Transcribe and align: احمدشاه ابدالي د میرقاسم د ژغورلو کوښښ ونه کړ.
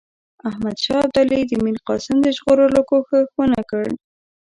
احمدشاه 0.49 0.99
ابدالي 1.05 1.41
د 1.47 1.53
میرقاسم 1.65 2.15
د 2.21 2.27
ژغورلو 2.37 2.81
کوښښ 2.89 3.27
ونه 3.37 3.61
کړ. 3.69 3.85